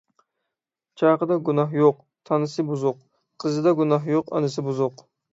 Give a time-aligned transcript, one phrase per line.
[0.99, 1.99] چاقىدا گۇناھ يوق،
[2.29, 3.03] تانىسى بۇزۇق.
[3.43, 5.05] قىزىدا گۇناھ يوق، ئانىسى بۇزۇق.